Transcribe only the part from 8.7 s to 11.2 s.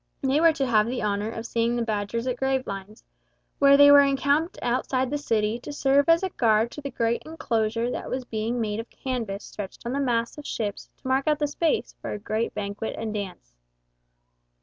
of canvas stretched on the masts of ships to